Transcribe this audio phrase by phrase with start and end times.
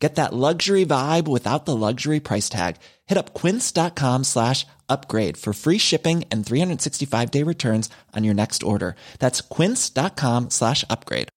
[0.00, 2.76] Get that luxury vibe without the luxury price tag.
[3.06, 8.62] Hit up quince.com slash upgrade for free shipping and 365 day returns on your next
[8.62, 8.94] order.
[9.18, 11.28] That's quince.com slash upgrade.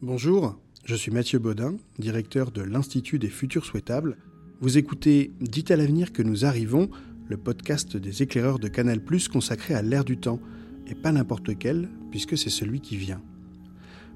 [0.00, 4.16] Bonjour, je suis Mathieu Baudin, directeur de l'Institut des futurs souhaitables.
[4.60, 6.88] Vous écoutez Dites à l'avenir que nous arrivons,
[7.28, 9.00] le podcast des éclaireurs de Canal+,
[9.30, 10.40] consacré à l'ère du temps,
[10.86, 13.20] et pas n'importe lequel, puisque c'est celui qui vient.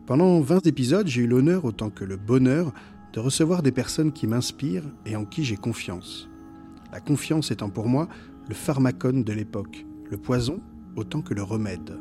[0.07, 2.73] Pendant 20 épisodes, j'ai eu l'honneur autant que le bonheur
[3.13, 6.29] de recevoir des personnes qui m'inspirent et en qui j'ai confiance.
[6.93, 8.09] La confiance étant pour moi
[8.49, 10.61] le pharmacone de l'époque, le poison
[10.97, 11.97] autant que le remède.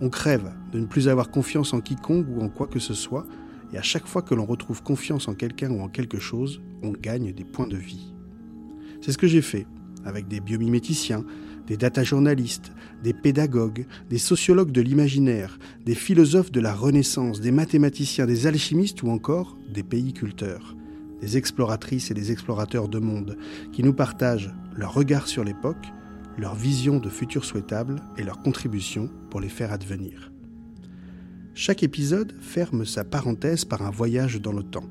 [0.00, 3.26] On crève de ne plus avoir confiance en quiconque ou en quoi que ce soit,
[3.72, 6.92] et à chaque fois que l'on retrouve confiance en quelqu'un ou en quelque chose, on
[6.92, 8.14] gagne des points de vie.
[9.00, 9.66] C'est ce que j'ai fait
[10.04, 11.24] avec des biomiméticiens,
[11.66, 12.72] des data journalistes,
[13.02, 19.02] des pédagogues, des sociologues de l'imaginaire, des philosophes de la Renaissance, des mathématiciens, des alchimistes
[19.02, 20.76] ou encore des pays-culteurs,
[21.20, 23.36] des exploratrices et des explorateurs de monde
[23.72, 25.92] qui nous partagent leur regard sur l'époque,
[26.38, 30.32] leur vision de futur souhaitable et leur contribution pour les faire advenir.
[31.54, 34.88] Chaque épisode ferme sa parenthèse par un voyage dans le temps,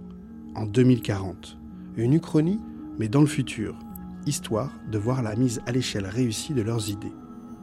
[0.55, 1.57] en 2040,
[1.95, 2.59] une uchronie
[2.97, 3.77] mais dans le futur,
[4.25, 7.13] histoire de voir la mise à l'échelle réussie de leurs idées.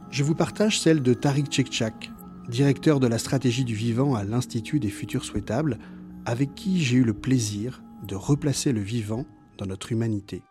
[0.09, 2.11] Je vous partage celle de Tariq Tchekchak,
[2.47, 5.79] directeur de la stratégie du vivant à l'Institut des futurs souhaitables,
[6.25, 9.25] avec qui j'ai eu le plaisir de replacer le vivant
[9.57, 10.43] dans notre humanité.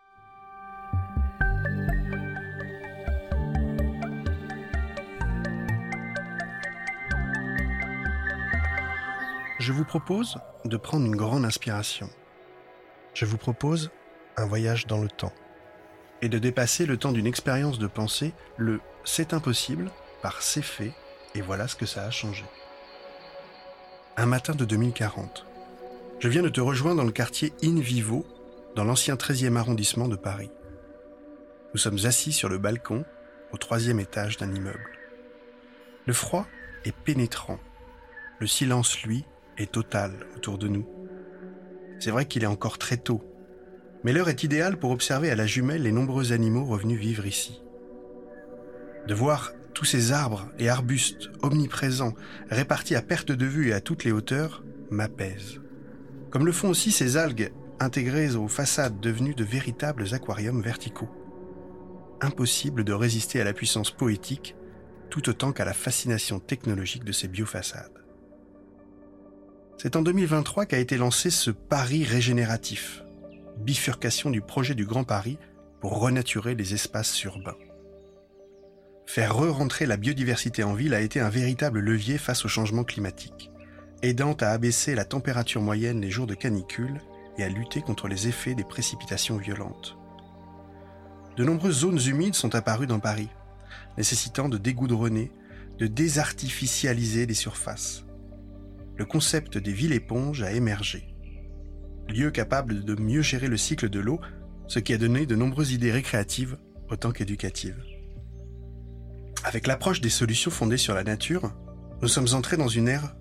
[9.59, 12.09] Je vous propose de prendre une grande inspiration.
[13.13, 13.91] Je vous propose
[14.35, 15.31] un voyage dans le temps
[16.23, 19.91] et de dépasser le temps d'une expérience de pensée, le c'est impossible
[20.21, 20.93] par c'est fait,
[21.35, 22.45] et voilà ce que ça a changé.
[24.15, 25.45] Un matin de 2040.
[26.19, 28.25] Je viens de te rejoindre dans le quartier In Vivo,
[28.73, 30.49] dans l'ancien 13e arrondissement de Paris.
[31.73, 33.03] Nous sommes assis sur le balcon,
[33.51, 34.97] au troisième étage d'un immeuble.
[36.05, 36.47] Le froid
[36.85, 37.59] est pénétrant.
[38.39, 39.25] Le silence, lui,
[39.57, 40.87] est total autour de nous.
[41.99, 43.21] C'est vrai qu'il est encore très tôt,
[44.03, 47.61] mais l'heure est idéale pour observer à la jumelle les nombreux animaux revenus vivre ici.
[49.07, 52.13] De voir tous ces arbres et arbustes omniprésents
[52.49, 55.59] répartis à perte de vue et à toutes les hauteurs m'apaise.
[56.29, 61.09] Comme le font aussi ces algues intégrées aux façades devenues de véritables aquariums verticaux.
[62.21, 64.55] Impossible de résister à la puissance poétique
[65.09, 68.03] tout autant qu'à la fascination technologique de ces biofaçades.
[69.77, 73.02] C'est en 2023 qu'a été lancé ce pari régénératif,
[73.57, 75.37] bifurcation du projet du Grand Paris
[75.79, 77.57] pour renaturer les espaces urbains.
[79.05, 83.51] Faire re-rentrer la biodiversité en ville a été un véritable levier face au changement climatique,
[84.01, 87.01] aidant à abaisser la température moyenne les jours de canicule
[87.37, 89.97] et à lutter contre les effets des précipitations violentes.
[91.35, 93.29] De nombreuses zones humides sont apparues dans Paris,
[93.97, 95.31] nécessitant de dégoudronner,
[95.79, 98.05] de désartificialiser les surfaces.
[98.95, 101.12] Le concept des villes éponges a émergé
[102.09, 104.19] lieu capable de mieux gérer le cycle de l'eau,
[104.67, 106.57] ce qui a donné de nombreuses idées récréatives
[106.89, 107.81] autant qu'éducatives.
[109.43, 111.53] Avec l'approche des solutions fondées sur la nature,
[112.01, 113.15] nous sommes entrés dans une ère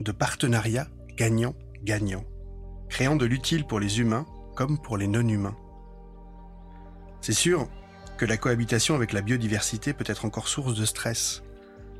[0.00, 2.24] de partenariat gagnant-gagnant,
[2.88, 4.26] créant de l'utile pour les humains
[4.56, 5.56] comme pour les non-humains.
[7.20, 7.68] C'est sûr
[8.16, 11.42] que la cohabitation avec la biodiversité peut être encore source de stress.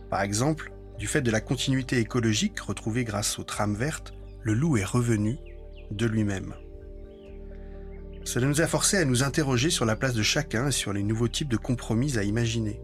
[0.09, 4.12] Par exemple, du fait de la continuité écologique retrouvée grâce aux trames vertes,
[4.43, 5.39] le loup est revenu
[5.91, 6.55] de lui-même.
[8.25, 11.03] Cela nous a forcé à nous interroger sur la place de chacun et sur les
[11.03, 12.81] nouveaux types de compromis à imaginer.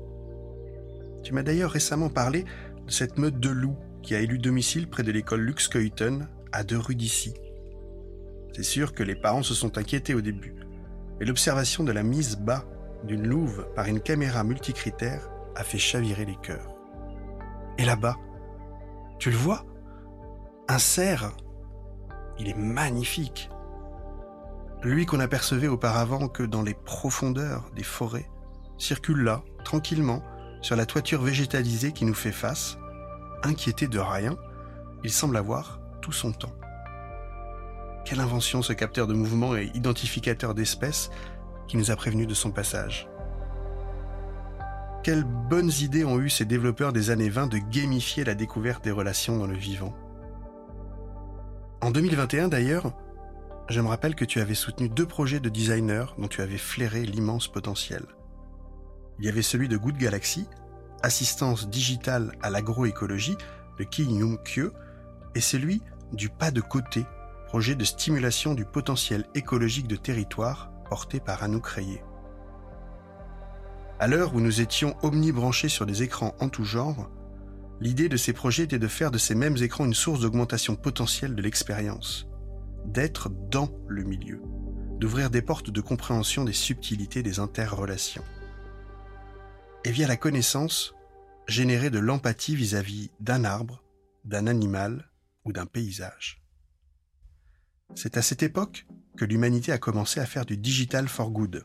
[1.22, 2.44] Tu m'as d'ailleurs récemment parlé
[2.86, 5.68] de cette meute de loups qui a élu domicile près de l'école Lux
[6.52, 7.34] à deux rues d'ici.
[8.54, 10.54] C'est sûr que les parents se sont inquiétés au début,
[11.18, 12.64] mais l'observation de la mise bas
[13.04, 16.74] d'une louve par une caméra multicritère a fait chavirer les cœurs.
[17.78, 18.16] Et là-bas,
[19.18, 19.66] tu le vois
[20.68, 21.36] Un cerf
[22.38, 23.50] il est magnifique.
[24.82, 28.28] Lui qu'on apercevait auparavant que dans les profondeurs des forêts,
[28.78, 30.22] circule là, tranquillement,
[30.62, 32.78] sur la toiture végétalisée qui nous fait face.
[33.42, 34.36] Inquiété de rien,
[35.04, 36.52] il semble avoir tout son temps.
[38.04, 41.10] Quelle invention ce capteur de mouvement et identificateur d'espèces
[41.66, 43.08] qui nous a prévenus de son passage.
[45.02, 48.90] quelles bonnes idées ont eu ces développeurs des années 20 de gamifier la découverte des
[48.90, 49.94] relations dans le vivant.
[51.82, 52.92] En 2021 d'ailleurs,
[53.68, 57.04] je me rappelle que tu avais soutenu deux projets de designers dont tu avais flairé
[57.04, 58.02] l'immense potentiel.
[59.18, 60.46] Il y avait celui de Good Galaxy,
[61.02, 63.36] assistance digitale à l'agroécologie
[63.78, 64.70] de Ki Nyum Kyo,
[65.34, 65.82] et celui
[66.12, 67.04] du Pas de côté,
[67.46, 72.02] projet de stimulation du potentiel écologique de territoire porté par Anouk Rayé.
[73.98, 77.10] À l'heure où nous étions omnibranchés sur des écrans en tout genre,
[77.80, 81.34] l'idée de ces projets était de faire de ces mêmes écrans une source d'augmentation potentielle
[81.34, 82.26] de l'expérience,
[82.86, 84.40] d'être dans le milieu,
[84.98, 88.24] d'ouvrir des portes de compréhension des subtilités des interrelations.
[89.84, 90.94] Et via la connaissance,
[91.46, 93.84] générer de l'empathie vis-à-vis d'un arbre,
[94.24, 95.10] d'un animal
[95.44, 96.42] ou d'un paysage.
[97.94, 98.86] C'est à cette époque
[99.16, 101.64] que l'humanité a commencé à faire du digital for good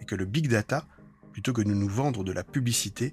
[0.00, 0.86] et que le big data
[1.30, 3.12] plutôt que de nous vendre de la publicité,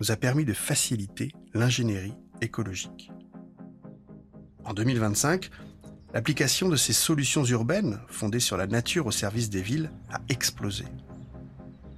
[0.00, 3.10] nous a permis de faciliter l'ingénierie écologique.
[4.64, 5.50] En 2025,
[6.12, 10.84] l'application de ces solutions urbaines, fondées sur la nature au service des villes, a explosé.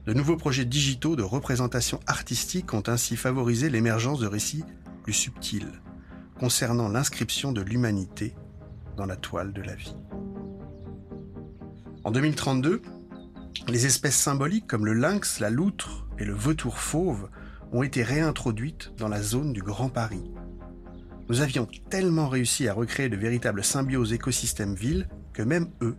[0.06, 4.64] De nouveaux projets digitaux de représentation artistique ont ainsi favorisé l'émergence de récits
[5.02, 5.80] plus subtils,
[6.38, 8.34] concernant l'inscription de l'humanité
[8.96, 9.96] dans la toile de la vie.
[12.04, 12.80] En 2032,
[13.66, 17.28] les espèces symboliques comme le lynx, la loutre et le vautour fauve
[17.72, 20.30] ont été réintroduites dans la zone du Grand Paris.
[21.28, 25.96] Nous avions tellement réussi à recréer de véritables symbioses écosystèmes-villes que même eux,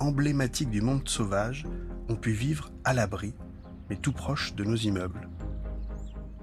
[0.00, 1.66] emblématiques du monde sauvage,
[2.08, 3.34] ont pu vivre à l'abri,
[3.88, 5.28] mais tout proche de nos immeubles.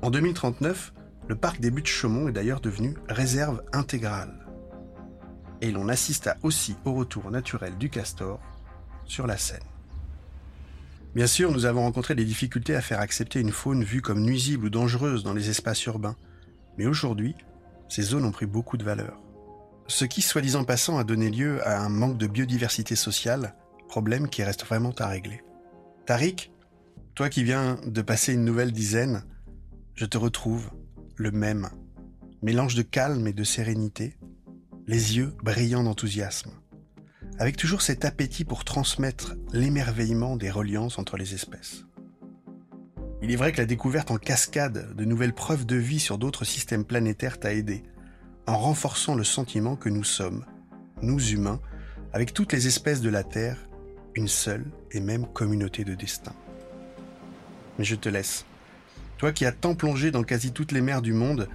[0.01, 0.93] En 2039,
[1.27, 4.47] le parc des Buttes-Chaumont est d'ailleurs devenu réserve intégrale.
[5.61, 8.39] Et l'on assista aussi au retour naturel du castor
[9.03, 9.59] sur la Seine.
[11.15, 14.65] Bien sûr, nous avons rencontré des difficultés à faire accepter une faune vue comme nuisible
[14.65, 16.15] ou dangereuse dans les espaces urbains.
[16.77, 17.35] Mais aujourd'hui,
[17.87, 19.19] ces zones ont pris beaucoup de valeur.
[19.87, 23.55] Ce qui, soi-disant passant, a donné lieu à un manque de biodiversité sociale,
[23.87, 25.41] problème qui reste vraiment à régler.
[26.05, 26.51] Tariq,
[27.15, 29.23] toi qui viens de passer une nouvelle dizaine,
[29.95, 30.69] je te retrouve,
[31.15, 31.69] le même.
[32.43, 34.15] Mélange de calme et de sérénité,
[34.85, 36.51] les yeux brillants d'enthousiasme
[37.39, 41.85] avec toujours cet appétit pour transmettre l'émerveillement des reliances entre les espèces.
[43.21, 46.45] Il est vrai que la découverte en cascade de nouvelles preuves de vie sur d'autres
[46.45, 47.83] systèmes planétaires t'a aidé,
[48.45, 50.45] en renforçant le sentiment que nous sommes,
[51.01, 51.61] nous humains,
[52.11, 53.57] avec toutes les espèces de la Terre,
[54.15, 56.33] une seule et même communauté de destin.
[57.77, 58.45] Mais je te laisse.
[59.17, 61.47] Toi qui as tant plongé dans quasi toutes les mers du monde,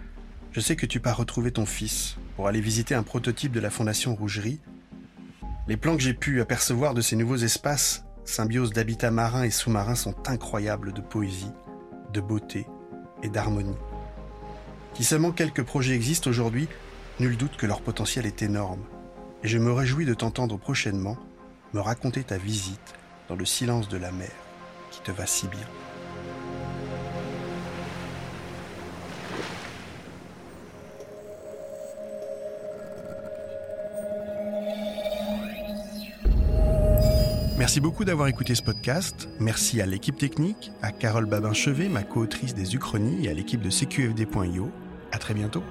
[0.52, 3.70] je sais que tu pars retrouver ton fils pour aller visiter un prototype de la
[3.70, 4.60] Fondation Rougerie
[5.66, 9.94] les plans que j'ai pu apercevoir de ces nouveaux espaces, symbiose d'habitats marins et sous-marins,
[9.94, 11.52] sont incroyables de poésie,
[12.12, 12.66] de beauté
[13.22, 13.76] et d'harmonie.
[14.94, 16.68] Si seulement quelques projets existent aujourd'hui,
[17.18, 18.84] nul doute que leur potentiel est énorme.
[19.42, 21.16] Et je me réjouis de t'entendre prochainement
[21.72, 22.94] me raconter ta visite
[23.28, 24.30] dans le silence de la mer
[24.90, 25.66] qui te va si bien.
[37.64, 39.26] Merci beaucoup d'avoir écouté ce podcast.
[39.40, 43.70] Merci à l'équipe technique, à Carole Babin-Chevet, ma co-autrice des Uchronies, et à l'équipe de
[43.70, 44.70] CQFD.io.
[45.12, 45.62] À très bientôt.